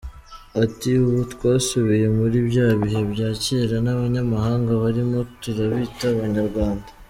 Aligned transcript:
Ati 0.63 0.89
“Ubu 1.05 1.21
twasubiye 1.33 2.07
muri 2.17 2.37
bya 2.49 2.67
bihe 2.81 3.01
bya 3.11 3.29
cyera 3.43 3.75
n’abanyamahanga 3.85 4.71
barimo 4.83 5.19
turabita 5.41 6.05
Abanyarwanda. 6.15 6.87